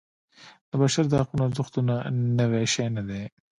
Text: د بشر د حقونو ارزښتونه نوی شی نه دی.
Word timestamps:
د 0.69 0.71
بشر 0.81 1.05
د 1.09 1.13
حقونو 1.21 1.43
ارزښتونه 1.47 1.93
نوی 2.39 2.65
شی 2.73 2.85
نه 2.95 3.03
دی. 3.09 3.23